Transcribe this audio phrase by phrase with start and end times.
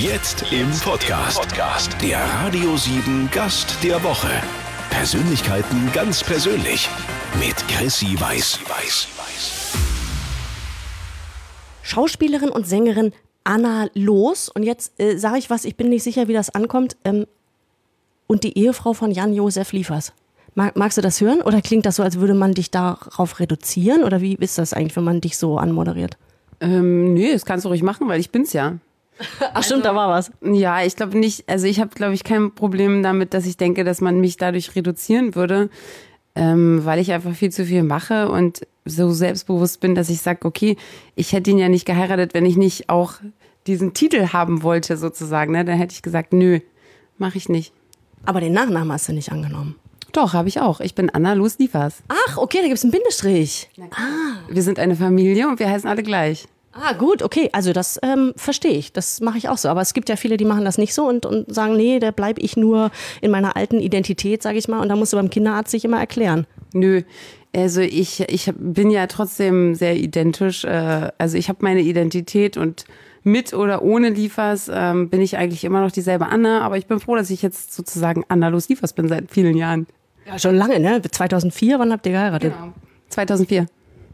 [0.00, 1.96] Jetzt im Podcast.
[2.00, 4.28] Der Radio 7 Gast der Woche.
[4.90, 6.88] Persönlichkeiten ganz persönlich.
[7.40, 8.60] Mit Chrissy Weiß.
[11.82, 13.10] Schauspielerin und Sängerin
[13.42, 14.48] Anna Los.
[14.48, 16.96] Und jetzt äh, sage ich was, ich bin nicht sicher, wie das ankommt.
[17.04, 17.26] Ähm,
[18.28, 20.12] und die Ehefrau von Jan-Josef Liefers.
[20.54, 21.40] Mag, magst du das hören?
[21.40, 24.04] Oder klingt das so, als würde man dich darauf reduzieren?
[24.04, 26.16] Oder wie ist das eigentlich, wenn man dich so anmoderiert?
[26.60, 28.78] Ähm, nö, das kannst du ruhig machen, weil ich bin's ja.
[29.54, 30.30] Ach stimmt, da war was.
[30.42, 33.84] Ja, ich glaube nicht, also ich habe, glaube ich, kein Problem damit, dass ich denke,
[33.84, 35.70] dass man mich dadurch reduzieren würde,
[36.34, 40.46] ähm, weil ich einfach viel zu viel mache und so selbstbewusst bin, dass ich sage,
[40.46, 40.76] okay,
[41.14, 43.14] ich hätte ihn ja nicht geheiratet, wenn ich nicht auch
[43.66, 45.52] diesen Titel haben wollte, sozusagen.
[45.52, 45.64] Ne?
[45.64, 46.60] Dann hätte ich gesagt, nö,
[47.18, 47.72] mache ich nicht.
[48.24, 49.76] Aber den Nachnamen hast du nicht angenommen.
[50.12, 50.80] Doch, habe ich auch.
[50.80, 52.02] Ich bin Anna Luz Liefers.
[52.08, 53.68] Ach, okay, da gibt's einen Bindestrich.
[54.48, 56.48] Wir sind eine Familie und wir heißen alle gleich.
[56.72, 57.48] Ah, gut, okay.
[57.52, 58.92] Also das ähm, verstehe ich.
[58.92, 59.68] Das mache ich auch so.
[59.68, 62.10] Aber es gibt ja viele, die machen das nicht so und, und sagen, nee, da
[62.10, 64.80] bleibe ich nur in meiner alten Identität, sage ich mal.
[64.80, 66.46] Und da musst du beim Kinderarzt sich immer erklären.
[66.72, 67.02] Nö.
[67.56, 70.64] Also ich, ich bin ja trotzdem sehr identisch.
[70.64, 72.84] äh, Also ich habe meine Identität und
[73.24, 76.60] mit oder ohne Liefers ähm, bin ich eigentlich immer noch dieselbe Anna.
[76.60, 79.86] Aber ich bin froh, dass ich jetzt sozusagen Anna Los Liefers bin seit vielen Jahren.
[80.26, 81.00] Ja, schon lange, ne?
[81.02, 82.52] 2004, wann habt ihr geheiratet?
[83.08, 83.66] 2004.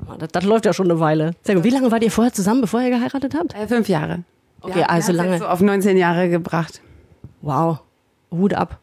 [0.09, 1.33] Ah, Das, das läuft ja schon eine Weile.
[1.43, 1.65] Sehr gut.
[1.65, 3.55] Wie lange wart ihr vorher zusammen, bevor ihr geheiratet habt?
[3.55, 4.25] Äh, fünf Jahre.
[4.61, 5.33] Okay, Ja, also lange.
[5.33, 6.81] jetzt So auf 19 Jahre gebracht.
[7.43, 7.79] Wow,
[8.31, 8.79] Hut ab.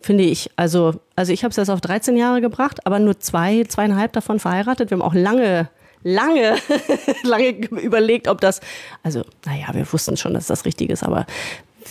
[0.00, 0.50] Finde ich.
[0.56, 4.40] Also, also ich habe es jetzt auf 13 Jahre gebracht, aber nur zwei, zweieinhalb davon
[4.40, 4.90] verheiratet.
[4.90, 5.68] Wir haben auch lange,
[6.02, 6.56] lange,
[7.22, 8.60] lange überlegt, ob das.
[9.04, 11.24] Also, naja, wir wussten schon, dass das richtig ist, aber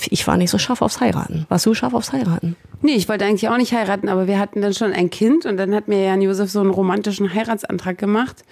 [0.10, 1.46] ich war nicht so scharf aufs Heiraten.
[1.50, 2.56] Warst du scharf aufs Heiraten?
[2.82, 5.58] Nee, ich wollte eigentlich auch nicht heiraten, aber wir hatten dann schon ein Kind und
[5.58, 8.44] dann hat mir Jan Josef so einen romantischen Heiratsantrag gemacht.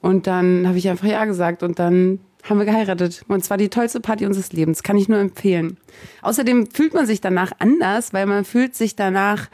[0.00, 3.22] Und dann habe ich einfach Ja gesagt und dann haben wir geheiratet.
[3.28, 4.82] Und zwar die tollste Party unseres Lebens.
[4.82, 5.78] Kann ich nur empfehlen.
[6.22, 9.48] Außerdem fühlt man sich danach anders, weil man fühlt sich danach.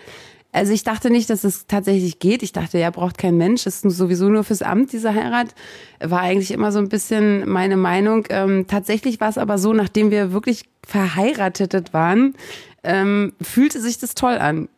[0.52, 2.42] Also ich dachte nicht, dass es tatsächlich geht.
[2.42, 3.64] Ich dachte, ja, braucht kein Mensch.
[3.64, 5.54] Das ist sowieso nur fürs Amt, diese Heirat.
[6.00, 8.26] War eigentlich immer so ein bisschen meine Meinung.
[8.30, 12.34] Ähm, tatsächlich war es aber so, nachdem wir wirklich verheiratet waren,
[12.82, 14.68] ähm, fühlte sich das toll an.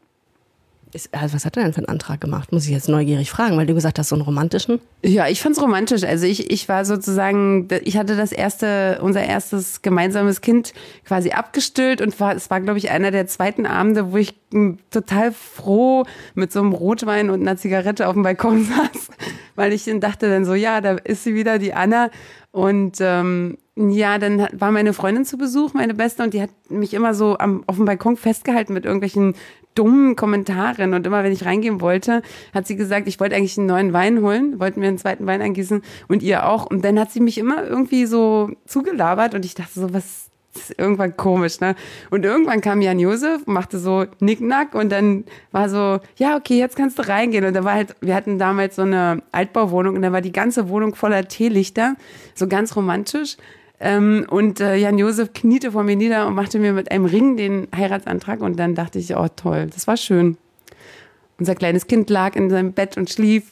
[0.95, 2.53] Ist, also was hat er denn für einen Antrag gemacht?
[2.53, 4.79] Muss ich jetzt neugierig fragen, weil du gesagt hast, so einen romantischen.
[5.03, 6.05] Ja, ich fand's romantisch.
[6.05, 10.75] Also ich, ich war sozusagen, ich hatte das erste, unser erstes gemeinsames Kind
[11.07, 14.79] quasi abgestillt und war, es war, glaube ich, einer der zweiten Abende, wo ich m,
[14.91, 16.05] total froh
[16.35, 19.09] mit so einem Rotwein und einer Zigarette auf dem Balkon saß,
[19.55, 22.11] weil ich dann dachte dann so, ja, da ist sie wieder, die Anna.
[22.51, 26.93] Und ähm, ja, dann war meine Freundin zu Besuch, meine Beste, und die hat mich
[26.93, 29.35] immer so am, auf dem Balkon festgehalten mit irgendwelchen
[29.75, 30.93] dummen Kommentaren.
[30.93, 32.23] Und immer, wenn ich reingehen wollte,
[32.53, 35.41] hat sie gesagt, ich wollte eigentlich einen neuen Wein holen, wollten wir einen zweiten Wein
[35.41, 36.67] angießen und ihr auch.
[36.67, 40.79] Und dann hat sie mich immer irgendwie so zugelabert und ich dachte so, was ist
[40.79, 41.75] irgendwann komisch, ne?
[42.11, 46.77] Und irgendwann kam Jan Josef, machte so Nicknack und dann war so, ja, okay, jetzt
[46.77, 47.47] kannst du reingehen.
[47.47, 50.69] Und da war halt, wir hatten damals so eine Altbauwohnung und da war die ganze
[50.69, 51.97] Wohnung voller Teelichter,
[52.35, 53.39] so ganz romantisch.
[53.83, 57.37] Ähm, und äh, Jan Josef kniete vor mir nieder und machte mir mit einem Ring
[57.37, 60.37] den Heiratsantrag und dann dachte ich, oh toll, das war schön.
[61.39, 63.51] Unser kleines Kind lag in seinem Bett und schlief.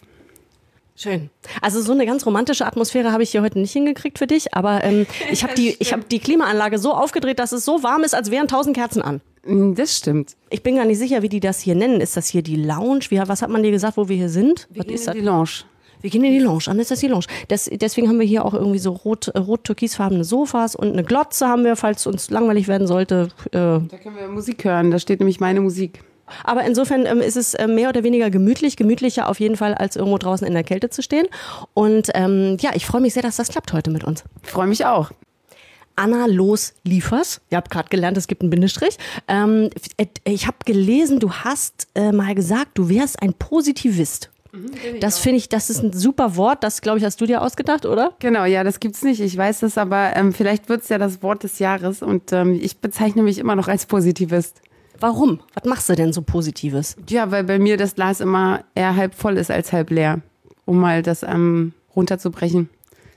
[0.94, 1.30] Schön.
[1.62, 4.84] Also so eine ganz romantische Atmosphäre habe ich hier heute nicht hingekriegt für dich, aber
[4.84, 8.14] ähm, ich habe die, ich hab die Klimaanlage so aufgedreht, dass es so warm ist,
[8.14, 9.20] als wären tausend Kerzen an.
[9.44, 10.36] Mm, Das stimmt.
[10.50, 12.00] Ich bin gar nicht sicher, wie die das hier nennen.
[12.00, 13.00] Ist das hier die Lounge?
[13.08, 14.68] Wie, was hat man dir gesagt, wo wir hier sind?
[14.76, 15.14] was ist das?
[15.16, 15.64] die Lounge.
[16.00, 16.62] Wir gehen in die Lounge.
[16.66, 17.26] Dann ist das die Lounge.
[17.48, 21.48] Das, deswegen haben wir hier auch irgendwie so rot, äh, rot-türkisfarbene Sofas und eine Glotze
[21.48, 23.28] haben wir, falls uns langweilig werden sollte.
[23.46, 26.02] Äh, Da können wir Musik hören, da steht nämlich meine Musik.
[26.44, 29.96] aber insofern ähm, ist es äh, mehr oder weniger gemütlich, gemütlicher auf jeden Fall, als
[29.96, 31.26] irgendwo draußen in der Kälte zu stehen.
[31.74, 34.24] Und ähm, ja, ich freue mich sehr, dass das klappt heute mit uns.
[34.44, 35.10] Ich freue mich auch.
[35.96, 37.40] Anna Los Liefers.
[37.50, 38.96] Ihr habt gerade gelernt, es gibt einen Bindestrich.
[39.28, 39.68] Ähm,
[40.24, 44.30] ich habe gelesen, du hast äh, mal gesagt, du wärst ein Positivist.
[45.00, 46.64] Das finde ich, das ist ein super Wort.
[46.64, 48.14] Das, glaube ich, hast du dir ausgedacht, oder?
[48.18, 49.20] Genau, ja, das gibt's nicht.
[49.20, 52.78] Ich weiß das, aber ähm, vielleicht wird's ja das Wort des Jahres und ähm, ich
[52.78, 54.60] bezeichne mich immer noch als Positivist.
[54.98, 55.40] Warum?
[55.54, 56.96] Was machst du denn so Positives?
[57.08, 60.20] Ja, weil bei mir das Glas immer eher halb voll ist als halb leer,
[60.66, 62.68] um mal das ähm, runterzubrechen.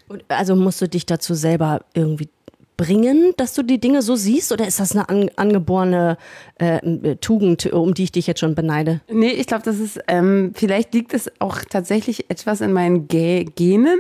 [0.07, 2.29] Und also musst du dich dazu selber irgendwie
[2.77, 4.51] bringen, dass du die Dinge so siehst?
[4.51, 6.17] Oder ist das eine an, angeborene
[6.59, 9.01] äh, Tugend, um die ich dich jetzt schon beneide?
[9.09, 13.45] Nee, ich glaube, das ist, ähm, vielleicht liegt es auch tatsächlich etwas in meinen Ge
[13.55, 13.99] Genen,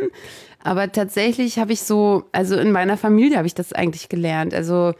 [0.63, 4.53] aber tatsächlich habe ich so, also in meiner Familie habe ich das eigentlich gelernt.
[4.53, 4.93] Also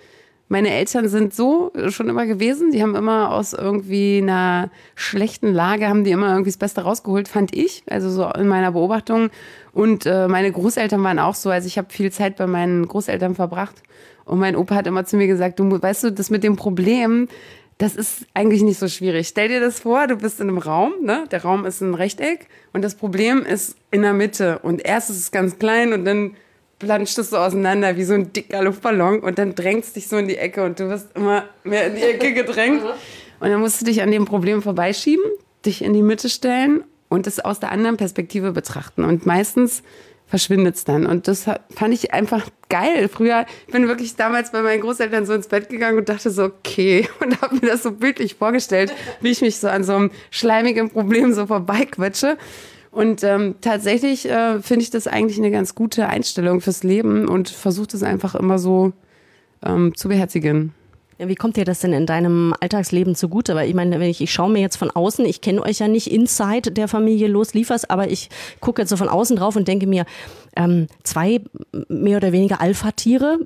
[0.50, 2.72] meine Eltern sind so schon immer gewesen.
[2.72, 7.28] Die haben immer aus irgendwie einer schlechten Lage, haben die immer irgendwie das Beste rausgeholt,
[7.28, 7.84] fand ich.
[7.90, 9.30] Also so in meiner Beobachtung.
[9.72, 11.50] Und äh, meine Großeltern waren auch so.
[11.50, 13.82] Also ich habe viel Zeit bei meinen Großeltern verbracht.
[14.26, 17.28] Und mein Opa hat immer zu mir gesagt, du weißt du, das mit dem Problem,
[17.78, 19.28] das ist eigentlich nicht so schwierig.
[19.28, 21.26] Stell dir das vor, du bist in einem Raum, ne?
[21.32, 24.60] Der Raum ist ein Rechteck und das Problem ist in der Mitte.
[24.60, 26.36] Und erst ist es ganz klein und dann
[26.80, 30.28] planscht es so auseinander wie so ein dicker Luftballon und dann drängst dich so in
[30.28, 32.84] die Ecke und du wirst immer mehr in die Ecke gedrängt.
[33.40, 35.26] Und dann musst du dich an dem Problem vorbeischieben,
[35.66, 39.04] dich in die Mitte stellen und es aus der anderen Perspektive betrachten.
[39.04, 39.84] Und meistens
[40.28, 41.06] verschwindet es dann.
[41.06, 43.08] Und das fand ich einfach geil.
[43.08, 46.46] Früher, ich bin wirklich damals bei meinen Großeltern so ins Bett gegangen und dachte so,
[46.46, 50.12] okay, und habe mir das so bildlich vorgestellt, wie ich mich so an so einem
[50.32, 52.38] schleimigen Problem so vorbeiquetsche.
[52.94, 57.50] Und ähm, tatsächlich äh, finde ich das eigentlich eine ganz gute Einstellung fürs Leben und
[57.50, 58.94] versuche das einfach immer so
[59.66, 60.74] ähm, zu beherzigen.
[61.18, 63.56] Wie kommt dir das denn in deinem Alltagsleben zugute?
[63.56, 65.88] Weil ich meine, wenn ich, ich schaue mir jetzt von außen, ich kenne euch ja
[65.88, 68.30] nicht inside der Familie Los Liefers, aber ich
[68.60, 70.06] gucke jetzt so von außen drauf und denke mir,
[70.56, 71.42] ähm, zwei
[71.88, 73.40] mehr oder weniger Alpha-Tiere,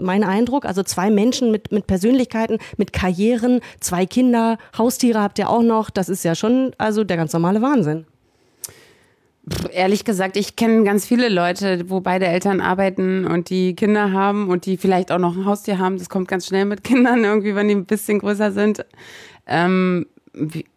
[0.00, 5.48] mein Eindruck, also zwei Menschen mit, mit Persönlichkeiten, mit Karrieren, zwei Kinder, Haustiere habt ihr
[5.48, 8.06] auch noch, das ist ja schon also der ganz normale Wahnsinn.
[9.72, 14.48] Ehrlich gesagt, ich kenne ganz viele Leute, wo beide Eltern arbeiten und die Kinder haben
[14.48, 15.98] und die vielleicht auch noch ein Haustier haben.
[15.98, 18.86] Das kommt ganz schnell mit Kindern irgendwie, wenn die ein bisschen größer sind.
[19.46, 20.06] Ähm,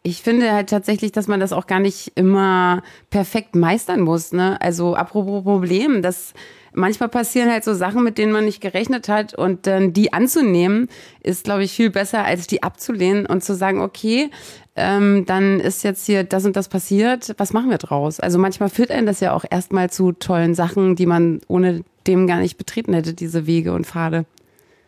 [0.03, 4.31] ich finde halt tatsächlich, dass man das auch gar nicht immer perfekt meistern muss.
[4.31, 4.61] Ne?
[4.61, 6.33] Also apropos Problem, das
[6.73, 10.89] manchmal passieren halt so Sachen, mit denen man nicht gerechnet hat und dann die anzunehmen,
[11.23, 14.29] ist, glaube ich, viel besser, als die abzulehnen und zu sagen, okay,
[14.75, 18.19] ähm, dann ist jetzt hier das und das passiert, was machen wir draus?
[18.19, 22.27] Also manchmal führt einen das ja auch erstmal zu tollen Sachen, die man ohne dem
[22.27, 24.25] gar nicht betreten hätte, diese Wege und Pfade.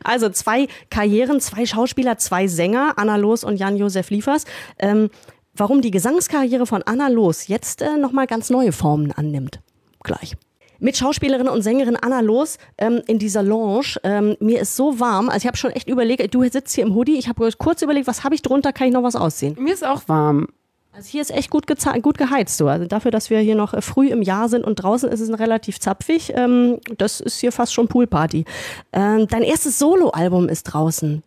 [0.04, 4.46] Also zwei Karrieren, zwei Schauspieler, zwei Sänger, Anna Los und Jan-Josef Liefers.
[4.78, 5.10] Ähm,
[5.54, 9.60] warum die Gesangskarriere von Anna Los jetzt äh, nochmal ganz neue Formen annimmt.
[10.04, 10.36] Gleich
[10.80, 13.98] mit Schauspielerin und Sängerin Anna Los ähm, in dieser Lounge.
[14.04, 16.96] Ähm, mir ist so warm, also ich habe schon echt überlegt, du sitzt hier im
[16.96, 19.56] Hoodie, ich habe kurz überlegt, was habe ich drunter, kann ich noch was aussehen?
[19.60, 20.48] Mir ist auch warm.
[21.00, 22.60] Also hier ist echt gut, gut geheizt.
[22.60, 22.68] Du.
[22.68, 25.40] Also dafür, dass wir hier noch äh, früh im Jahr sind und draußen ist es
[25.40, 28.44] relativ zapfig, ähm, das ist hier fast schon Poolparty.
[28.92, 31.24] Ähm, dein erstes Soloalbum ist draußen.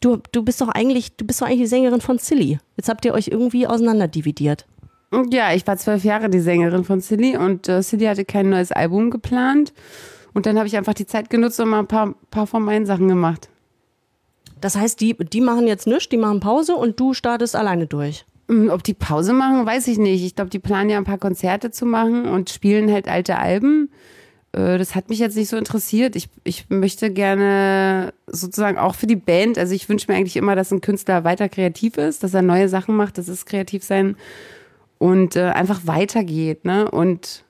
[0.00, 2.60] Du, du bist doch eigentlich, du bist doch eigentlich die Sängerin von Silly.
[2.78, 4.64] Jetzt habt ihr euch irgendwie auseinanderdividiert.
[5.30, 8.72] Ja, ich war zwölf Jahre die Sängerin von Silly und äh, Silly hatte kein neues
[8.72, 9.74] Album geplant.
[10.32, 12.86] Und dann habe ich einfach die Zeit genutzt und mal ein paar, paar von meinen
[12.86, 13.50] Sachen gemacht.
[14.62, 18.24] Das heißt, die, die machen jetzt nichts, die machen Pause und du startest alleine durch.
[18.48, 20.24] Hm, ob die Pause machen, weiß ich nicht.
[20.24, 23.90] Ich glaube, die planen ja ein paar Konzerte zu machen und spielen halt alte Alben.
[24.52, 26.16] Äh, das hat mich jetzt nicht so interessiert.
[26.16, 30.56] Ich, ich möchte gerne sozusagen auch für die Band, also ich wünsche mir eigentlich immer,
[30.56, 34.16] dass ein Künstler weiter kreativ ist, dass er neue Sachen macht, das ist kreativ sein
[34.98, 36.64] und äh, einfach weitergeht.
[36.64, 36.90] Ne?
[36.90, 37.44] Und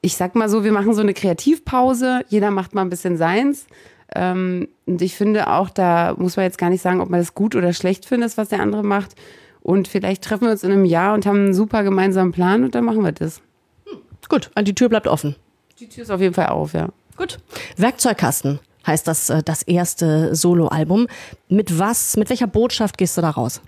[0.00, 3.66] ich sag mal so, wir machen so eine Kreativpause, jeder macht mal ein bisschen seins.
[4.14, 7.34] Ähm, und ich finde auch, da muss man jetzt gar nicht sagen, ob man das
[7.34, 9.14] gut oder schlecht findet, was der andere macht.
[9.60, 12.74] Und vielleicht treffen wir uns in einem Jahr und haben einen super gemeinsamen Plan und
[12.74, 13.40] dann machen wir das.
[13.84, 15.36] Hm, gut, die Tür bleibt offen.
[15.78, 16.88] Die Tür ist auf jeden Fall auf, ja.
[17.16, 17.38] Gut.
[17.76, 21.06] Werkzeugkasten heißt das, äh, das erste Soloalbum.
[21.48, 23.60] Mit was, mit welcher Botschaft gehst du da raus?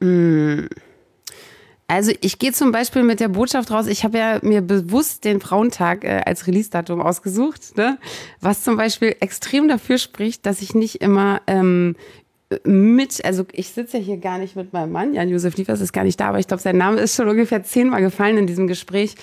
[0.00, 0.68] Mmh.
[1.92, 5.42] Also ich gehe zum Beispiel mit der Botschaft raus, ich habe ja mir bewusst den
[5.42, 7.98] Frauentag äh, als Release-Datum ausgesucht, ne?
[8.40, 11.96] was zum Beispiel extrem dafür spricht, dass ich nicht immer ähm,
[12.64, 16.04] mit, also ich sitze ja hier gar nicht mit meinem Mann, Jan-Josef Liefers ist gar
[16.04, 19.14] nicht da, aber ich glaube, sein Name ist schon ungefähr zehnmal gefallen in diesem Gespräch.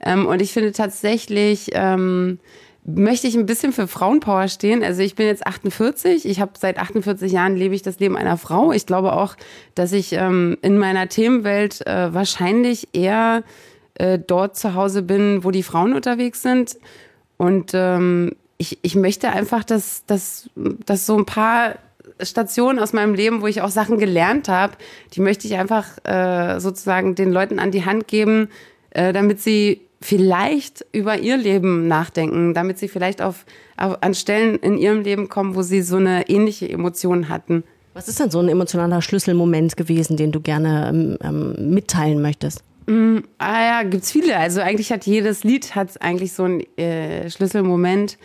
[0.00, 1.70] Ähm, und ich finde tatsächlich...
[1.72, 2.38] Ähm,
[2.88, 4.82] möchte ich ein bisschen für Frauenpower stehen.
[4.82, 8.38] Also ich bin jetzt 48, ich habe seit 48 Jahren lebe ich das Leben einer
[8.38, 8.72] Frau.
[8.72, 9.36] Ich glaube auch,
[9.74, 13.42] dass ich ähm, in meiner Themenwelt äh, wahrscheinlich eher
[13.94, 16.78] äh, dort zu Hause bin, wo die Frauen unterwegs sind.
[17.36, 21.74] Und ähm, ich, ich möchte einfach, dass, dass, dass so ein paar
[22.20, 24.74] Stationen aus meinem Leben, wo ich auch Sachen gelernt habe,
[25.14, 28.48] die möchte ich einfach äh, sozusagen den Leuten an die Hand geben,
[28.90, 33.44] äh, damit sie vielleicht über ihr Leben nachdenken, damit sie vielleicht auf,
[33.76, 37.64] auf, an Stellen in ihrem Leben kommen, wo sie so eine ähnliche Emotion hatten.
[37.94, 42.62] Was ist denn so ein emotionaler Schlüsselmoment gewesen, den du gerne ähm, ähm mitteilen möchtest?
[42.86, 44.36] Mm, ah ja, gibt's viele.
[44.36, 48.18] Also eigentlich hat jedes Lied hat eigentlich so einen äh, Schlüsselmoment.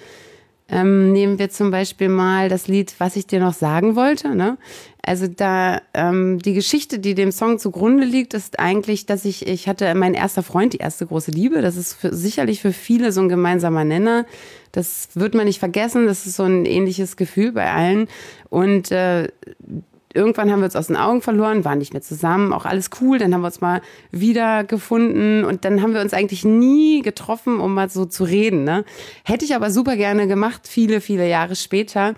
[0.70, 4.34] Ähm, nehmen wir zum Beispiel mal das Lied, was ich dir noch sagen wollte.
[4.34, 4.58] Ne?
[5.06, 9.68] Also da ähm, die Geschichte, die dem Song zugrunde liegt, ist eigentlich, dass ich ich
[9.68, 11.62] hatte mein erster Freund, die erste große Liebe.
[11.62, 14.26] Das ist für, sicherlich für viele so ein gemeinsamer Nenner.
[14.72, 16.08] Das wird man nicht vergessen.
[16.08, 18.08] Das ist so ein ähnliches Gefühl bei allen.
[18.50, 19.28] Und äh,
[20.14, 23.18] irgendwann haben wir uns aus den Augen verloren, waren nicht mehr zusammen, auch alles cool.
[23.18, 27.60] Dann haben wir uns mal wieder gefunden und dann haben wir uns eigentlich nie getroffen,
[27.60, 28.64] um mal so zu reden.
[28.64, 28.86] Ne?
[29.24, 32.16] Hätte ich aber super gerne gemacht, viele, viele Jahre später.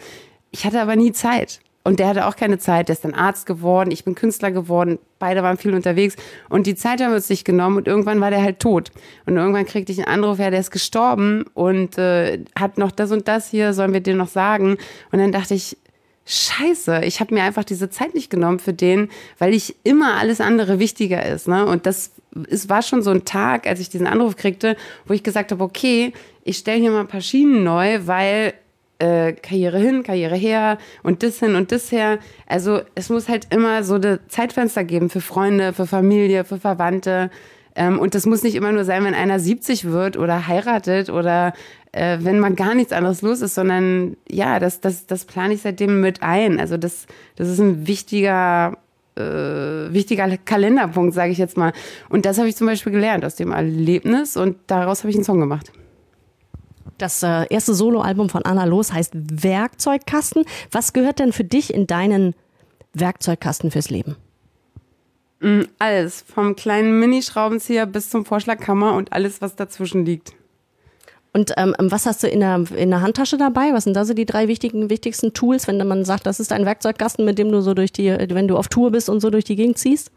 [0.51, 1.59] Ich hatte aber nie Zeit.
[1.85, 2.89] Und der hatte auch keine Zeit.
[2.89, 3.91] Der ist dann Arzt geworden.
[3.91, 4.97] Ich bin Künstler geworden.
[5.19, 6.15] Beide waren viel unterwegs.
[6.49, 7.77] Und die Zeit haben wir uns nicht genommen.
[7.77, 8.89] Und irgendwann war der halt tot.
[9.27, 13.11] Und irgendwann kriegte ich einen Anruf, ja, der ist gestorben und äh, hat noch das
[13.11, 14.77] und das hier, sollen wir dir noch sagen?
[15.11, 15.77] Und dann dachte ich,
[16.25, 20.41] Scheiße, ich habe mir einfach diese Zeit nicht genommen für den, weil ich immer alles
[20.41, 21.47] andere wichtiger ist.
[21.47, 21.65] Ne?
[21.65, 22.11] Und das
[22.49, 25.63] es war schon so ein Tag, als ich diesen Anruf kriegte, wo ich gesagt habe,
[25.63, 26.13] okay,
[26.43, 28.53] ich stelle hier mal ein paar Schienen neu, weil
[28.99, 32.19] äh, Karriere hin, Karriere her und das hin und das her.
[32.45, 37.29] Also es muss halt immer so eine Zeitfenster geben für Freunde, für Familie, für Verwandte.
[37.75, 41.53] Ähm, und das muss nicht immer nur sein, wenn einer 70 wird oder heiratet oder
[41.95, 45.61] äh, wenn mal gar nichts anderes los ist, sondern ja, das, das, das plane ich
[45.61, 46.59] seitdem mit ein.
[46.59, 48.77] Also das, das ist ein wichtiger,
[49.15, 51.71] äh, wichtiger Kalenderpunkt, sage ich jetzt mal.
[52.09, 55.23] Und das habe ich zum Beispiel gelernt aus dem Erlebnis und daraus habe ich einen
[55.23, 55.71] Song gemacht.
[56.97, 60.43] Das äh, erste Soloalbum von Anna Los heißt Werkzeugkasten.
[60.71, 62.35] Was gehört denn für dich in deinen
[62.93, 64.17] Werkzeugkasten fürs Leben?
[65.39, 70.33] Mm, alles, vom kleinen Minischraubenzieher bis zum Vorschlagkammer und alles, was dazwischen liegt.
[71.35, 73.73] Und ähm, was hast du in der, in der Handtasche dabei?
[73.73, 76.65] Was sind da so die drei wichtigen, wichtigsten Tools, wenn man sagt, das ist ein
[76.65, 79.43] Werkzeugkasten, mit dem du so durch die, wenn du auf Tour bist und so durch
[79.43, 80.11] die Gegend ziehst?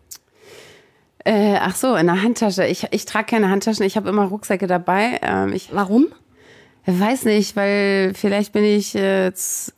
[1.24, 2.64] Äh, ach so, in der Handtasche.
[2.66, 5.18] Ich, ich trage keine Handtaschen, ich habe immer Rucksäcke dabei.
[5.20, 6.06] Ähm, ich, Warum?
[6.86, 9.32] Weiß nicht, weil vielleicht bin ich, äh,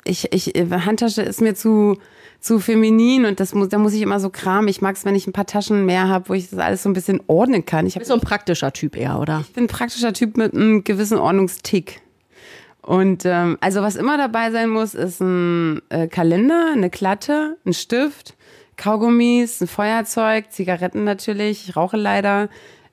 [0.04, 1.96] ich, ich, Handtasche ist mir zu,
[2.40, 4.68] zu feminin und das muss, da muss ich immer so kramen.
[4.68, 6.88] Ich mag es, wenn ich ein paar Taschen mehr habe, wo ich das alles so
[6.88, 7.86] ein bisschen ordnen kann.
[7.86, 9.40] Ich hab, so ein praktischer Typ eher, oder?
[9.46, 12.00] Ich bin ein praktischer Typ mit einem gewissen Ordnungstick.
[12.82, 17.74] Und ähm, also was immer dabei sein muss, ist ein äh, Kalender, eine Klatte, ein
[17.74, 18.34] Stift,
[18.76, 22.48] Kaugummis, ein Feuerzeug, Zigaretten natürlich, ich rauche leider,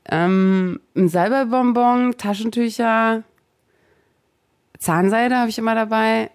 [0.09, 3.23] ähm, ein Salbeibonbon, Taschentücher,
[4.77, 6.31] Zahnseide habe ich immer dabei.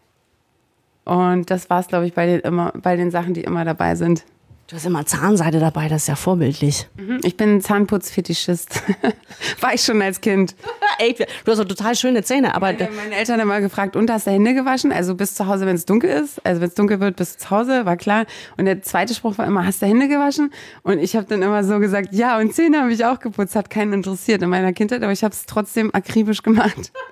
[1.05, 3.95] Und das war es, glaube ich, bei den, immer, bei den Sachen, die immer dabei
[3.95, 4.25] sind.
[4.69, 6.89] Du hast immer Zahnseide dabei, das ist ja vorbildlich.
[6.97, 8.83] Mhm, ich bin Zahnputzfetischist.
[9.61, 10.55] War ich schon als Kind.
[10.99, 12.73] Ey, du hast doch total schöne Zähne, aber.
[12.73, 14.93] Meine, meine Eltern haben immer gefragt, und hast du Hände gewaschen?
[14.93, 16.45] Also bis zu Hause, wenn es dunkel ist.
[16.45, 18.27] Also wenn es dunkel wird, bis zu Hause, war klar.
[18.57, 20.53] Und der zweite Spruch war immer, hast du Hände gewaschen?
[20.83, 23.71] Und ich habe dann immer so gesagt, ja, und Zähne habe ich auch geputzt, hat
[23.71, 26.93] keinen interessiert in meiner Kindheit, aber ich habe es trotzdem akribisch gemacht.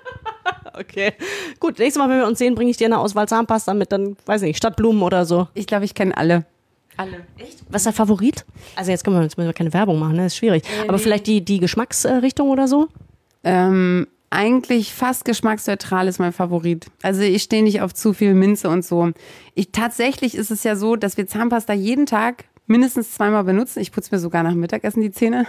[0.73, 1.13] Okay.
[1.59, 4.15] Gut, nächstes Mal, wenn wir uns sehen, bringe ich dir eine Auswahl Zahnpasta mit, dann,
[4.25, 5.47] weiß ich nicht, Stadtblumen oder so.
[5.53, 6.45] Ich glaube, ich kenne alle.
[6.97, 7.25] Alle.
[7.37, 7.59] Echt?
[7.69, 8.45] Was ist der Favorit?
[8.75, 10.23] Also jetzt können wir, jetzt müssen wir keine Werbung machen, ne?
[10.23, 10.63] Das ist schwierig.
[10.63, 11.03] Äh, Aber nee.
[11.03, 12.87] vielleicht die, die Geschmacksrichtung oder so?
[13.43, 16.87] Ähm, eigentlich fast geschmacksneutral ist mein Favorit.
[17.01, 19.11] Also ich stehe nicht auf zu viel Minze und so.
[19.55, 23.79] Ich, tatsächlich ist es ja so, dass wir Zahnpasta jeden Tag mindestens zweimal benutzen.
[23.79, 25.45] Ich putze mir sogar nach Mittagessen die Zähne.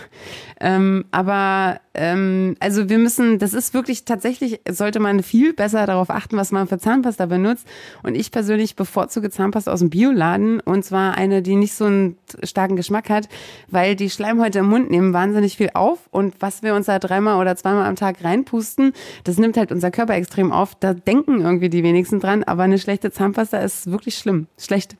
[0.60, 6.10] Ähm, aber ähm, also wir müssen, das ist wirklich tatsächlich, sollte man viel besser darauf
[6.10, 7.66] achten, was man für Zahnpasta benutzt.
[8.02, 12.16] Und ich persönlich bevorzuge Zahnpasta aus dem Bioladen und zwar eine, die nicht so einen
[12.42, 13.28] starken Geschmack hat,
[13.68, 17.40] weil die Schleimhäute im Mund nehmen wahnsinnig viel auf und was wir uns da dreimal
[17.40, 18.92] oder zweimal am Tag reinpusten,
[19.24, 20.74] das nimmt halt unser Körper extrem auf.
[20.74, 24.46] Da denken irgendwie die wenigsten dran, aber eine schlechte Zahnpasta ist wirklich schlimm.
[24.58, 24.96] Schlecht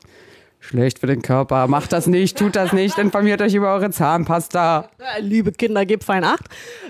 [0.63, 4.89] schlecht für den Körper, macht das nicht, tut das nicht, informiert euch über eure Zahnpasta.
[5.19, 6.45] Liebe Kinder, gebt fein Acht.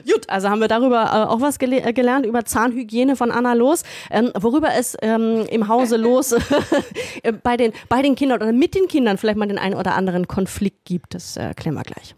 [0.05, 3.53] Gut, also haben wir darüber äh, auch was gele äh, gelernt, über Zahnhygiene von Anna
[3.53, 3.83] Los.
[4.11, 6.33] Ähm, worüber es ähm, im Hause los
[7.23, 9.95] äh, bei, den, bei den Kindern oder mit den Kindern vielleicht mal den einen oder
[9.95, 12.15] anderen Konflikt gibt, das äh, klären wir gleich.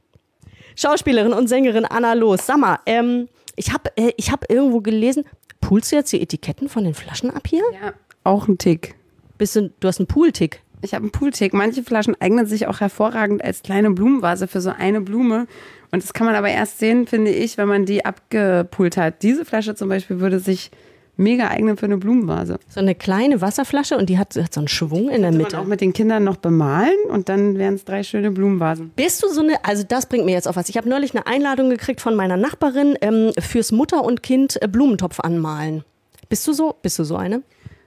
[0.75, 2.45] Schauspielerin und Sängerin Anna Los.
[2.45, 5.23] Sag mal, ähm, ich habe äh, hab irgendwo gelesen,
[5.61, 7.63] pulst du jetzt die Etiketten von den Flaschen ab hier?
[7.81, 7.93] Ja,
[8.25, 8.95] auch ein Tick.
[9.37, 9.45] Du,
[9.79, 10.64] du hast einen Pooltick.
[10.81, 11.53] Ich habe einen Pooltick.
[11.53, 15.47] Manche Flaschen eignen sich auch hervorragend als kleine Blumenvase für so eine Blume.
[15.91, 19.23] Und das kann man aber erst sehen, finde ich, wenn man die abgepult hat.
[19.23, 20.71] Diese Flasche zum Beispiel würde sich
[21.17, 22.59] mega eignen für eine Blumenvase.
[22.67, 25.55] So eine kleine Wasserflasche und die hat, hat so einen Schwung in der Mitte.
[25.55, 28.91] Man auch mit den Kindern noch bemalen und dann wären es drei schöne Blumenvasen.
[28.95, 30.69] Bist du so eine, also das bringt mir jetzt auf was.
[30.69, 34.67] Ich habe neulich eine Einladung gekriegt von meiner Nachbarin ähm, fürs Mutter und Kind äh,
[34.67, 35.83] Blumentopf anmalen.
[36.29, 36.75] Bist du so?
[36.81, 37.43] Bist du so eine?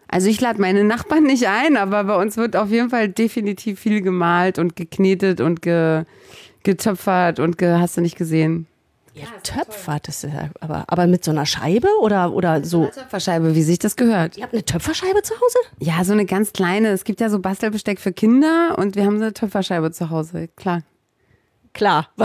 [0.09, 3.79] Also ich lade meine Nachbarn nicht ein, aber bei uns wird auf jeden Fall definitiv
[3.79, 6.05] viel gemalt und geknetet und ge,
[6.63, 8.67] getöpfert und ge, hast du nicht gesehen.
[9.15, 12.83] Ja, töpfert, ist ja, aber, aber mit so einer Scheibe oder, oder so?
[12.83, 14.37] Eine Töpferscheibe, wie sich das gehört.
[14.37, 15.59] Ihr habt eine Töpferscheibe zu Hause?
[15.81, 16.89] Ja, so eine ganz kleine.
[16.91, 20.49] Es gibt ja so Bastelbesteck für Kinder und wir haben so eine Töpferscheibe zu Hause,
[20.57, 20.83] klar
[21.79, 22.09] klar,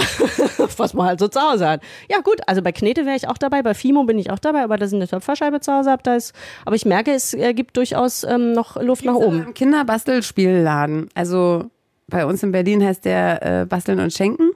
[0.77, 1.81] was man halt so zu Hause hat.
[2.10, 4.63] Ja, gut, also bei Knete wäre ich auch dabei, bei Fimo bin ich auch dabei,
[4.63, 6.33] aber da ist eine Töpferscheibe zu Hause habe, da ist,
[6.65, 9.43] aber ich merke, es äh, gibt durchaus ähm, noch Luft nach oben.
[9.43, 11.69] Im Kinderbastelspielladen, also
[12.07, 14.51] Bei uns in Berlin heißt der äh, Basteln und Schenken.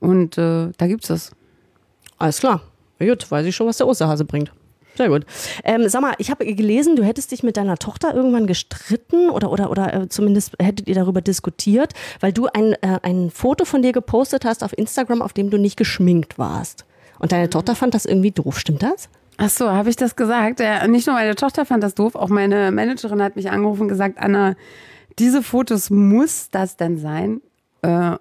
[0.00, 1.30] Und äh, da gibt's das.
[2.18, 2.62] Alles klar.
[2.98, 4.50] Gut, weiß ich schon, was der Osterhase bringt.
[4.96, 5.24] Sehr gut.
[5.64, 9.50] Ähm, sag mal, ich habe gelesen, du hättest dich mit deiner Tochter irgendwann gestritten oder,
[9.50, 13.82] oder, oder äh, zumindest hättet ihr darüber diskutiert, weil du ein, äh, ein Foto von
[13.82, 16.84] dir gepostet hast auf Instagram, auf dem du nicht geschminkt warst.
[17.18, 19.08] Und deine Tochter fand das irgendwie doof, stimmt das?
[19.36, 20.60] Ach so, habe ich das gesagt?
[20.60, 23.88] Ja, nicht nur meine Tochter fand das doof, auch meine Managerin hat mich angerufen und
[23.88, 24.54] gesagt, Anna,
[25.18, 27.40] diese Fotos muss das denn sein?
[27.82, 28.16] Äh,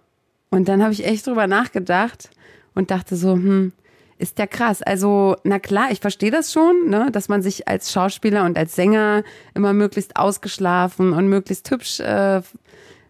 [0.50, 2.30] und dann habe ich echt drüber nachgedacht
[2.74, 3.74] und dachte so, hm,
[4.20, 4.82] ist ja krass.
[4.82, 8.76] Also, na klar, ich verstehe das schon, ne, dass man sich als Schauspieler und als
[8.76, 9.24] Sänger
[9.56, 12.42] immer möglichst ausgeschlafen und möglichst hübsch äh,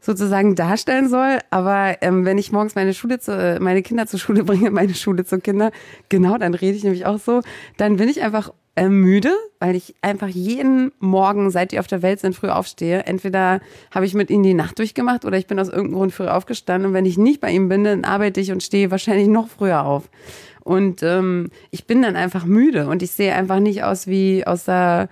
[0.01, 1.39] sozusagen darstellen soll.
[1.49, 5.25] Aber ähm, wenn ich morgens meine Schule zu, meine Kinder zur Schule bringe, meine Schule
[5.25, 5.71] zu Kinder,
[6.09, 7.41] genau, dann rede ich nämlich auch so,
[7.77, 12.01] dann bin ich einfach äh, müde, weil ich einfach jeden Morgen, seit die auf der
[12.01, 13.03] Welt sind, früh aufstehe.
[13.05, 13.61] Entweder
[13.91, 16.89] habe ich mit ihnen die Nacht durchgemacht oder ich bin aus irgendeinem Grund früh aufgestanden.
[16.89, 19.83] Und wenn ich nicht bei ihnen bin, dann arbeite ich und stehe wahrscheinlich noch früher
[19.83, 20.09] auf.
[20.69, 24.65] Und ähm, ich bin dann einfach müde und ich sehe einfach nicht aus wie aus
[24.65, 25.09] der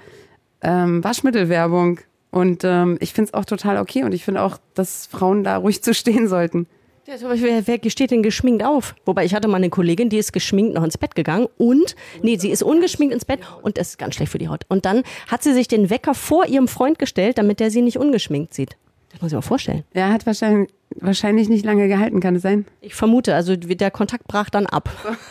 [0.62, 2.00] ähm, Waschmittelwerbung.
[2.30, 5.58] Und ähm, ich finde es auch total okay und ich finde auch, dass Frauen da
[5.58, 6.68] ruhig zu stehen sollten.
[7.08, 8.94] Ja, zum Beispiel, wer, wer steht denn geschminkt auf?
[9.04, 12.38] Wobei ich hatte mal eine Kollegin, die ist geschminkt noch ins Bett gegangen und, nee,
[12.38, 14.66] sie ist ungeschminkt ins Bett und das ist ganz schlecht für die Haut.
[14.68, 17.98] Und dann hat sie sich den Wecker vor ihrem Freund gestellt, damit der sie nicht
[17.98, 18.78] ungeschminkt sieht.
[19.12, 19.86] Das muss ich mir vorstellen.
[19.94, 22.66] Er hat wahrscheinlich, wahrscheinlich nicht lange gehalten, kann es sein?
[22.82, 24.90] Ich vermute, also der Kontakt brach dann ab.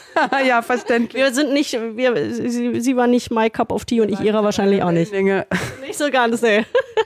[0.46, 1.22] ja, verständlich.
[1.22, 4.44] Wir sind nicht, wir, sie, sie war nicht my cup of tea und ich ihrer
[4.44, 5.12] wahrscheinlich auch nicht.
[5.12, 5.46] Dinge.
[5.86, 6.64] Nicht so ganz, nee.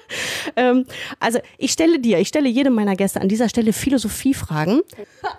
[0.56, 0.86] ähm,
[1.18, 4.80] also ich stelle dir, ich stelle jedem meiner Gäste an dieser Stelle Philosophiefragen.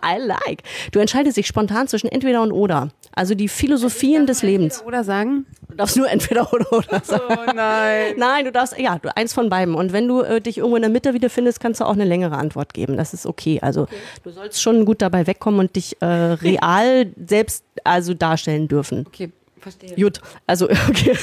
[0.05, 0.61] I like.
[0.91, 2.89] Du entscheidest dich spontan zwischen entweder und oder.
[3.13, 4.83] Also die Philosophien des Lebens.
[4.85, 5.45] Oder sagen?
[5.69, 7.23] Du darfst nur entweder oder oder sagen.
[7.29, 8.13] Oh nein.
[8.17, 9.73] Nein, du darfst, ja, eins von beiden.
[9.75, 12.37] Und wenn du äh, dich irgendwo in der Mitte wiederfindest, kannst du auch eine längere
[12.37, 12.97] Antwort geben.
[13.01, 13.59] Das ist okay.
[13.61, 13.87] Also
[14.23, 19.05] du sollst schon gut dabei wegkommen und dich äh, real selbst also darstellen dürfen.
[19.07, 19.95] Okay, verstehe.
[19.95, 21.15] Gut, also okay.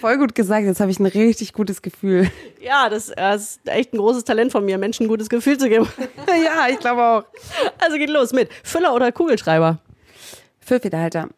[0.00, 2.28] Voll gut gesagt, jetzt habe ich ein richtig gutes Gefühl.
[2.60, 5.68] Ja, das, das ist echt ein großes Talent von mir, Menschen ein gutes Gefühl zu
[5.68, 5.86] geben.
[6.26, 7.24] ja, ich glaube auch.
[7.78, 9.78] Also geht los mit Füller oder Kugelschreiber.
[10.58, 11.28] Füllfederhalter.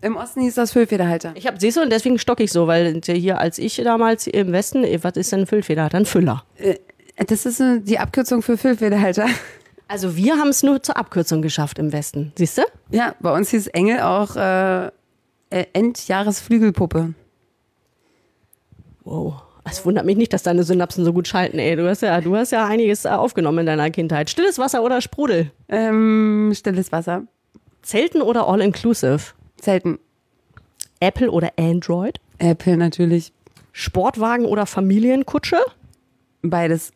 [0.00, 1.32] Im Osten hieß das Füllfederhalter.
[1.34, 4.52] Ich habe, siehst du, und deswegen stocke ich so, weil hier als ich damals im
[4.52, 5.98] Westen, was ist denn ein Füllfederhalter?
[5.98, 6.44] Ein Füller.
[6.56, 6.76] Äh,
[7.26, 9.26] Das ist die Abkürzung für Füllfederhalter.
[9.88, 12.62] Also wir haben es nur zur Abkürzung geschafft im Westen, siehst du?
[12.90, 17.14] Ja, bei uns hieß Engel auch äh, äh, Endjahresflügelpuppe.
[19.04, 19.42] Wow.
[19.64, 21.76] Es wundert mich nicht, dass deine Synapsen so gut schalten, ey.
[21.76, 24.30] Du hast ja, du hast ja einiges äh, aufgenommen in deiner Kindheit.
[24.30, 25.50] Stilles Wasser oder Sprudel?
[25.68, 27.22] Ähm, stilles Wasser.
[27.82, 29.20] Zelten oder All-Inclusive?
[29.56, 29.98] Zelten.
[31.00, 32.20] Apple oder Android?
[32.38, 33.32] Apple natürlich.
[33.72, 35.58] Sportwagen oder Familienkutsche?
[36.42, 36.92] Beides.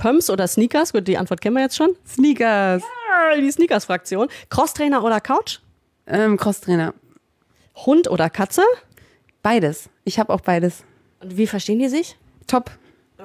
[0.00, 0.92] Pumps oder Sneakers?
[0.94, 1.90] Gut, die Antwort kennen wir jetzt schon.
[2.06, 2.82] Sneakers.
[2.82, 4.28] Ah, Die Sneakers-Fraktion.
[4.48, 5.58] Crosstrainer oder Couch?
[6.06, 6.94] Ähm, Crosstrainer.
[7.76, 8.62] Hund oder Katze?
[9.42, 9.90] Beides.
[10.04, 10.84] Ich habe auch beides.
[11.20, 12.16] Und wie verstehen die sich?
[12.46, 12.70] Top.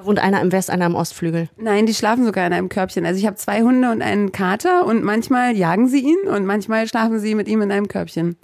[0.02, 1.48] Wohnt einer im West, einer im Ostflügel.
[1.56, 3.06] Nein, die schlafen sogar in einem Körbchen.
[3.06, 6.86] Also ich habe zwei Hunde und einen Kater und manchmal jagen sie ihn und manchmal
[6.86, 8.36] schlafen sie mit ihm in einem Körbchen.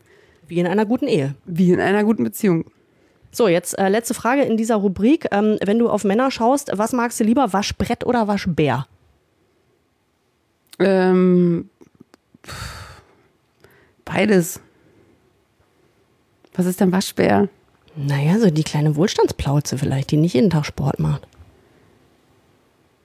[0.47, 1.35] Wie in einer guten Ehe.
[1.45, 2.65] Wie in einer guten Beziehung.
[3.35, 5.27] So, jetzt äh, letzte Frage in dieser Rubrik.
[5.33, 8.87] Ähm, wenn du auf Männer schaust, was magst du lieber, Waschbrett oder Waschbär?
[10.79, 11.71] Ähm,
[12.47, 13.01] pff,
[14.05, 14.61] beides.
[16.55, 17.49] Was ist denn Waschbär?
[17.97, 21.27] Naja, so die kleine Wohlstandsplauze vielleicht, die nicht jeden Tag Sport macht.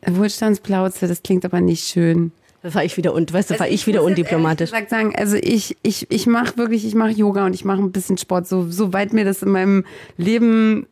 [0.06, 2.32] Wohlstandsplauze, das klingt aber nicht schön.
[2.73, 4.71] War ich wieder und weißt du, war ich wieder muss jetzt undiplomatisch.
[4.71, 7.91] gesagt sagen, also ich, ich, ich mache wirklich, ich mache Yoga und ich mache ein
[7.91, 9.86] bisschen Sport, so, so weit mir das in meinem
[10.17, 10.88] Leben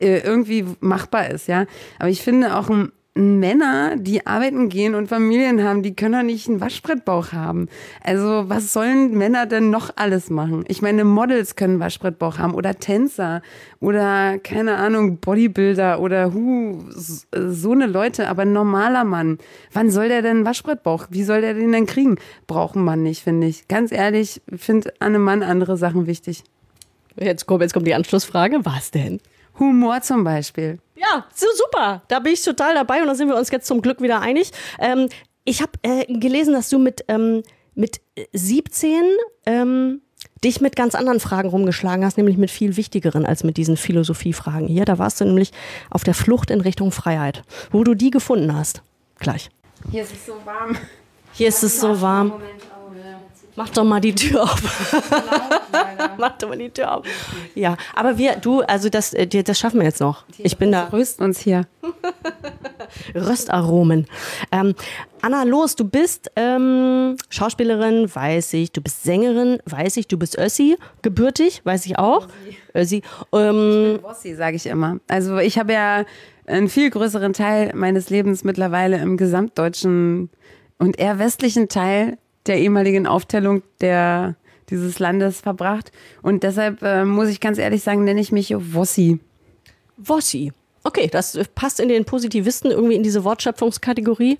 [0.00, 1.66] äh, irgendwie machbar ist, ja.
[1.98, 6.22] Aber ich finde auch ein, Männer, die arbeiten gehen und Familien haben, die können doch
[6.22, 7.68] nicht einen Waschbrettbauch haben.
[8.02, 10.64] Also was sollen Männer denn noch alles machen?
[10.68, 13.42] Ich meine, Models können Waschbrettbauch haben oder Tänzer
[13.80, 19.38] oder keine Ahnung, Bodybuilder oder hu, so eine Leute, aber ein normaler Mann.
[19.72, 21.06] Wann soll der denn einen Waschbrettbauch?
[21.10, 22.18] Wie soll der den denn kriegen?
[22.46, 23.66] Braucht Mann nicht, finde ich.
[23.66, 26.44] Ganz ehrlich, finde an einem Mann andere Sachen wichtig.
[27.16, 28.60] Jetzt kommt, jetzt kommt die Anschlussfrage.
[28.62, 29.20] Was denn?
[29.58, 30.78] Humor zum Beispiel.
[30.96, 32.02] Ja, so super.
[32.08, 34.50] Da bin ich total dabei und da sind wir uns jetzt zum Glück wieder einig.
[34.78, 35.08] Ähm,
[35.44, 37.42] ich habe äh, gelesen, dass du mit, ähm,
[37.74, 38.00] mit
[38.32, 39.02] 17
[39.46, 40.02] ähm,
[40.44, 44.68] dich mit ganz anderen Fragen rumgeschlagen hast, nämlich mit viel wichtigeren als mit diesen Philosophiefragen
[44.68, 44.84] hier.
[44.84, 45.52] Da warst du nämlich
[45.90, 48.82] auf der Flucht in Richtung Freiheit, wo du die gefunden hast.
[49.18, 49.50] Gleich.
[49.90, 50.76] Hier ist es so warm.
[51.32, 52.32] Hier ist es so warm.
[53.56, 54.62] Mach doch mal die Tür auf.
[56.18, 57.06] Mach doch mal die Tür auf.
[57.54, 60.24] Ja, aber wir, du, also das, äh, das schaffen wir jetzt noch.
[60.38, 60.88] Ich bin da.
[60.92, 61.66] Rüsten uns hier.
[63.14, 64.06] Röstaromen.
[64.52, 64.74] Ähm,
[65.20, 68.72] Anna, los, du bist ähm, Schauspielerin, weiß ich.
[68.72, 70.08] Du bist Sängerin, weiß ich.
[70.08, 72.28] Du bist Össi, gebürtig, weiß ich auch.
[72.74, 73.02] Össi.
[73.32, 74.98] Ähm, Bossi, sage ich immer.
[75.08, 76.04] Also ich habe ja
[76.46, 80.30] einen viel größeren Teil meines Lebens mittlerweile im gesamtdeutschen
[80.78, 84.36] und eher westlichen Teil der ehemaligen Aufteilung der,
[84.70, 85.92] dieses Landes verbracht.
[86.22, 89.18] Und deshalb äh, muss ich ganz ehrlich sagen, nenne ich mich Wossi.
[89.96, 90.52] Wossi.
[90.84, 94.38] Okay, das passt in den Positivisten irgendwie in diese Wortschöpfungskategorie.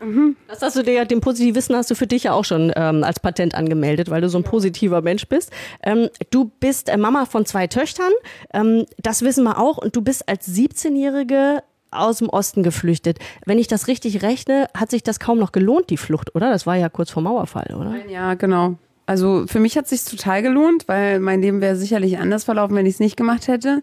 [0.48, 3.20] Das hast du dir, den Positivisten hast du für dich ja auch schon ähm, als
[3.20, 5.52] Patent angemeldet, weil du so ein positiver Mensch bist.
[5.82, 8.12] Ähm, du bist äh, Mama von zwei Töchtern,
[8.54, 13.18] ähm, das wissen wir auch, und du bist als 17-Jährige aus dem Osten geflüchtet.
[13.44, 16.50] Wenn ich das richtig rechne, hat sich das kaum noch gelohnt, die Flucht, oder?
[16.50, 17.94] Das war ja kurz vor Mauerfall, oder?
[18.08, 18.76] Ja, genau.
[19.08, 22.76] Also für mich hat es sich total gelohnt, weil mein Leben wäre sicherlich anders verlaufen,
[22.76, 23.82] wenn ich es nicht gemacht hätte.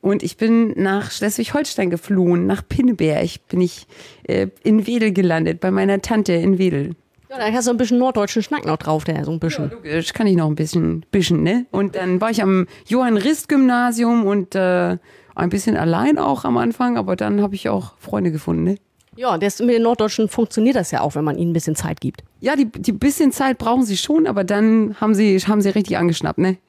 [0.00, 3.28] Und ich bin nach Schleswig-Holstein geflohen, nach Pinneberg.
[3.48, 3.88] Bin ich
[4.22, 6.94] äh, in Wedel gelandet, bei meiner Tante in Wedel.
[7.28, 9.68] Ja, da hast du ein bisschen norddeutschen Schnack noch drauf, der so ein bisschen.
[9.68, 11.66] Logisch, kann ich noch ein bisschen, bisschen, ne?
[11.72, 14.96] Und dann war ich am Johann-Rist-Gymnasium und äh,
[15.34, 18.76] ein bisschen allein auch am Anfang, aber dann habe ich auch Freunde gefunden, ne?
[19.16, 22.00] Ja, das, mit den Norddeutschen funktioniert das ja auch, wenn man ihnen ein bisschen Zeit
[22.00, 22.24] gibt.
[22.40, 25.98] Ja, die, die bisschen Zeit brauchen sie schon, aber dann haben sie, haben sie richtig
[25.98, 26.58] angeschnappt, ne?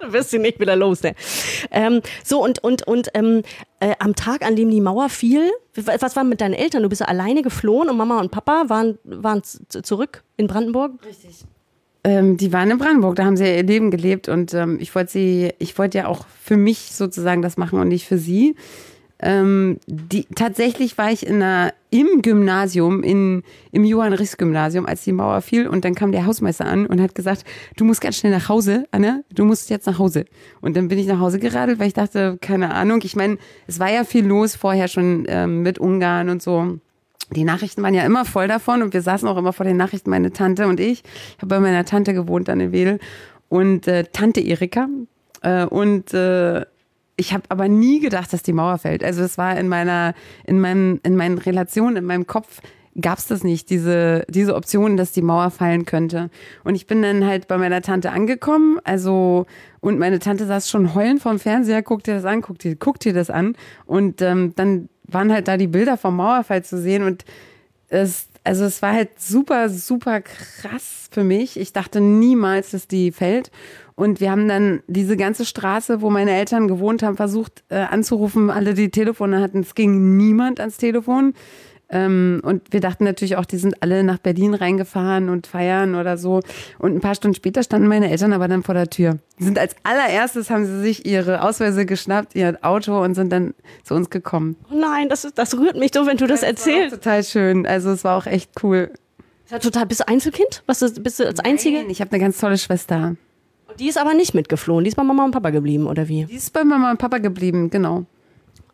[0.00, 1.14] Du wirst sie nicht wieder los, ne?
[1.72, 3.42] Ähm, so, und, und, und ähm,
[3.80, 6.84] äh, am Tag, an dem die Mauer fiel, was war mit deinen Eltern?
[6.84, 10.92] Du bist ja alleine geflohen und Mama und Papa waren, waren zurück in Brandenburg?
[12.04, 14.94] Ähm, die waren in Brandenburg, da haben sie ja ihr Leben gelebt und ähm, ich
[14.94, 18.54] wollte sie, ich wollte ja auch für mich sozusagen das machen und nicht für sie.
[19.20, 25.40] Ähm, die, tatsächlich war ich in einer, im Gymnasium, in, im Johann-Riss-Gymnasium, als die Mauer
[25.40, 27.44] fiel und dann kam der Hausmeister an und hat gesagt,
[27.76, 30.24] du musst ganz schnell nach Hause, Anna, du musst jetzt nach Hause.
[30.60, 33.80] Und dann bin ich nach Hause geradelt, weil ich dachte, keine Ahnung, ich meine, es
[33.80, 36.78] war ja viel los vorher schon ähm, mit Ungarn und so.
[37.34, 40.10] Die Nachrichten waren ja immer voll davon und wir saßen auch immer vor den Nachrichten,
[40.10, 41.02] meine Tante und ich.
[41.02, 43.00] Ich habe bei meiner Tante gewohnt dann in Wedel
[43.48, 44.88] und äh, Tante Erika.
[45.42, 46.64] Äh, und äh,
[47.18, 49.02] ich habe aber nie gedacht, dass die Mauer fällt.
[49.04, 50.14] Also es war in meiner,
[50.46, 52.60] in meinen, in meinen Relationen, in meinem Kopf
[53.00, 56.30] gab es das nicht, diese, diese Option, dass die Mauer fallen könnte.
[56.64, 59.46] Und ich bin dann halt bei meiner Tante angekommen, also
[59.80, 62.98] und meine Tante saß schon heulend vorm Fernseher, guck dir das an, guck dir, guck
[62.98, 63.54] dir das an.
[63.86, 67.24] Und ähm, dann waren halt da die Bilder vom Mauerfall zu sehen und
[67.88, 71.58] es, also es war halt super, super krass für mich.
[71.58, 73.50] Ich dachte niemals, dass die fällt.
[73.98, 78.48] Und wir haben dann diese ganze Straße, wo meine Eltern gewohnt haben, versucht äh, anzurufen.
[78.48, 81.34] Alle, die Telefone hatten, es ging niemand ans Telefon.
[81.90, 86.16] Ähm, und wir dachten natürlich auch, die sind alle nach Berlin reingefahren und feiern oder
[86.16, 86.42] so.
[86.78, 89.18] Und ein paar Stunden später standen meine Eltern aber dann vor der Tür.
[89.40, 93.52] Die sind als allererstes, haben sie sich ihre Ausweise geschnappt, ihr Auto und sind dann
[93.82, 94.54] zu uns gekommen.
[94.70, 96.94] Oh nein, das, ist, das rührt mich so, wenn du das auch erzählst.
[96.94, 97.66] total schön.
[97.66, 98.92] Also es war auch echt cool.
[99.44, 100.62] Ist ja total, bist du Einzelkind?
[100.66, 101.78] Was ist, bist du als Einzige?
[101.78, 103.16] Nein, ich habe eine ganz tolle Schwester.
[103.78, 106.24] Die ist aber nicht mitgeflohen, die ist bei Mama und Papa geblieben, oder wie?
[106.24, 108.04] Die ist bei Mama und Papa geblieben, genau.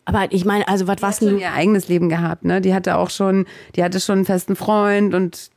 [0.06, 2.60] Aber ich meine, also was warst Die hat denn schon ihr eigenes Leben gehabt, ne?
[2.60, 5.50] Die hatte auch schon, die hatte schon einen festen Freund und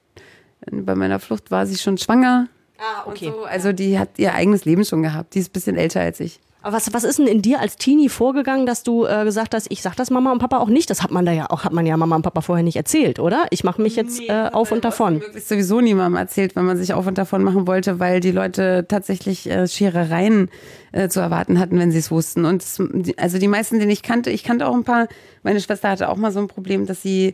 [0.72, 2.48] bei meiner Flucht war sie schon schwanger.
[2.78, 3.44] Ah, Und so.
[3.44, 5.34] Also die hat ihr eigenes Leben schon gehabt.
[5.34, 6.40] Die ist ein bisschen älter als ich.
[6.70, 9.82] Was, was ist denn in dir als Teenie vorgegangen, dass du äh, gesagt hast, ich
[9.82, 10.90] sag das Mama und Papa auch nicht?
[10.90, 13.20] Das hat man da ja auch, hat man ja Mama und Papa vorher nicht erzählt,
[13.20, 13.46] oder?
[13.52, 15.20] Ich mache mich jetzt äh, auf und davon.
[15.20, 18.86] Möglichst sowieso niemandem erzählt, wenn man sich auf und davon machen wollte, weil die Leute
[18.88, 20.50] tatsächlich äh, Scherereien
[20.92, 22.46] äh, zu erwarten hatten, wenn sie es wussten.
[22.46, 25.08] Und die- also die meisten, den ich kannte, ich kannte auch ein paar,
[25.44, 27.34] meine Schwester hatte auch mal so ein Problem, dass sie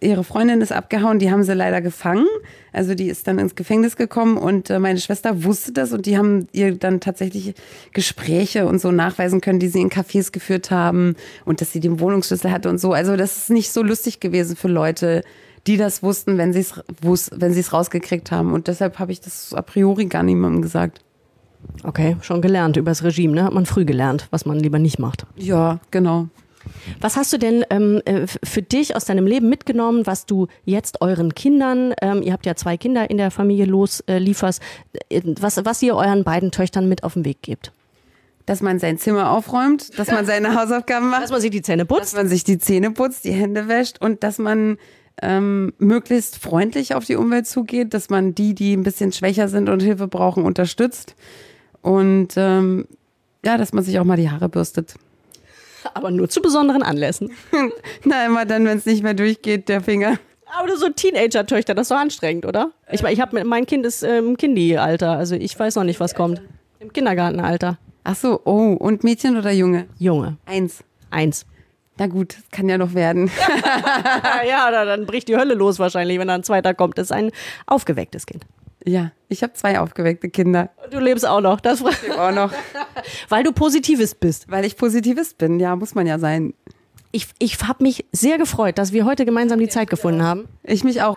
[0.00, 2.26] ihre Freundin ist abgehauen, die haben sie leider gefangen.
[2.72, 6.18] Also die ist dann ins Gefängnis gekommen und äh, meine Schwester wusste das und die
[6.18, 7.54] haben ihr dann tatsächlich
[7.92, 11.14] Gespräche und so nachweisen können, die sie in Cafés geführt haben
[11.44, 12.92] und dass sie den Wohnungsschlüssel hatte und so.
[12.92, 15.22] Also das ist nicht so lustig gewesen für Leute,
[15.68, 18.52] die das wussten, wenn sie es wenn sie es rausgekriegt haben.
[18.52, 21.02] Und deshalb habe ich das a priori gar niemandem gesagt.
[21.82, 23.44] Okay, schon gelernt übers Regime, ne?
[23.44, 25.26] Hat man früh gelernt, was man lieber nicht macht.
[25.36, 26.28] Ja, genau.
[27.00, 31.00] Was hast du denn ähm, äh, für dich aus deinem Leben mitgenommen, was du jetzt
[31.00, 35.64] euren Kindern, ähm, ihr habt ja zwei Kinder in der Familie los, äh, äh, was,
[35.64, 37.72] was ihr euren beiden Töchtern mit auf den Weg gebt?
[38.46, 41.24] Dass man sein Zimmer aufräumt, dass man seine Hausaufgaben macht.
[41.24, 42.16] Dass man sich die Zähne dass putzt?
[42.16, 44.78] man sich die Zähne putzt, die Hände wäscht und dass man
[45.22, 49.68] ähm, möglichst freundlich auf die Umwelt zugeht, dass man die, die ein bisschen schwächer sind
[49.68, 51.14] und Hilfe brauchen, unterstützt
[51.84, 52.86] und ähm,
[53.44, 54.94] ja, dass man sich auch mal die Haare bürstet.
[55.92, 57.30] Aber nur zu besonderen Anlässen.
[58.04, 60.18] Na, immer dann, wenn es nicht mehr durchgeht, der Finger.
[60.58, 62.70] Aber du so Teenager-Töchter, das ist so anstrengend, oder?
[62.90, 66.14] Ich, mein, ich habe mein Kind ist im Kindi-Alter, also ich weiß noch nicht, was
[66.14, 66.40] kommt.
[66.80, 67.76] Im Kindergartenalter.
[68.02, 69.86] Ach so, oh, und Mädchen oder Junge?
[69.98, 70.82] Junge, Eins.
[71.10, 71.44] eins.
[71.98, 73.30] Na gut, kann ja noch werden.
[74.48, 76.96] ja, dann bricht die Hölle los wahrscheinlich, wenn da ein zweiter kommt.
[76.96, 77.30] Das ist ein
[77.66, 78.46] aufgewecktes Kind.
[78.84, 80.70] Ja, ich habe zwei aufgeweckte Kinder.
[80.90, 82.52] Du lebst auch noch, das ich auch noch.
[83.28, 84.50] Weil du Positivist bist.
[84.50, 86.52] Weil ich Positivist bin, ja, muss man ja sein.
[87.14, 90.48] Ich, ich habe mich sehr gefreut, dass wir heute gemeinsam die Zeit gefunden haben.
[90.64, 91.16] Ich mich auch.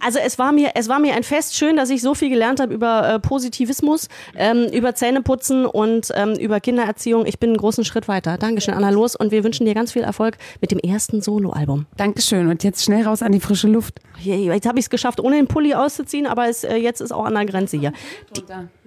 [0.00, 2.60] Also es war mir, es war mir ein Fest schön, dass ich so viel gelernt
[2.60, 7.26] habe über äh, Positivismus, ähm, über Zähneputzen und ähm, über Kindererziehung.
[7.26, 8.38] Ich bin einen großen Schritt weiter.
[8.38, 9.16] Dankeschön, Anna Los.
[9.16, 11.84] Und wir wünschen dir ganz viel Erfolg mit dem ersten Soloalbum.
[11.98, 12.48] Dankeschön.
[12.48, 14.00] Und jetzt schnell raus an die frische Luft.
[14.22, 17.26] Jetzt habe ich es geschafft, ohne den Pulli auszuziehen, aber es, äh, jetzt ist auch
[17.26, 17.92] an der Grenze hier.
[18.34, 18.42] Die,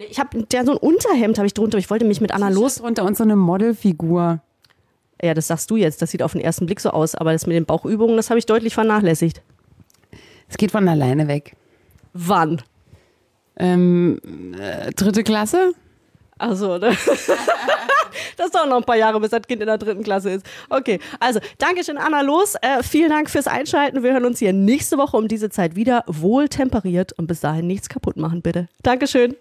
[0.10, 1.78] ich habe so ein Unterhemd habe ich drunter.
[1.78, 4.42] Ich wollte mich mit Anna Los drunter und so eine Modelfigur.
[5.22, 6.02] Ja, das sagst du jetzt.
[6.02, 7.16] Das sieht auf den ersten Blick so aus.
[7.16, 9.42] Aber das mit den Bauchübungen, das habe ich deutlich vernachlässigt.
[10.50, 11.56] Es geht von alleine weg.
[12.14, 12.62] Wann?
[13.58, 14.20] Ähm,
[14.60, 15.74] äh, dritte Klasse?
[16.38, 16.90] Achso, ne?
[18.38, 20.46] das dauert noch ein paar Jahre, bis das Kind in der dritten Klasse ist.
[20.70, 22.56] Okay, also Dankeschön, Anna Los.
[22.62, 24.02] Äh, vielen Dank fürs Einschalten.
[24.02, 26.04] Wir hören uns hier nächste Woche um diese Zeit wieder.
[26.08, 28.68] Wohl temperiert und bis dahin nichts kaputt machen, bitte.
[28.82, 29.36] Dankeschön.